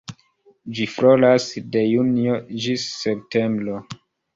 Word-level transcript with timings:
Ĝi 0.77 0.87
floras 0.93 1.47
de 1.77 1.85
junio 1.91 2.41
ĝis 2.67 2.91
septembro. 2.99 3.83